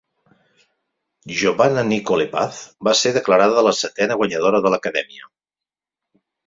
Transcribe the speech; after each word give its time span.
Giovanna 1.41 1.83
Nicole 1.91 2.27
Paz 2.33 2.63
va 2.89 2.97
ser 3.03 3.15
declarada 3.21 3.67
la 3.69 3.77
setena 3.83 4.21
guanyadora 4.23 4.67
de 4.67 4.75
"La 4.77 4.85
Academia". 4.85 5.35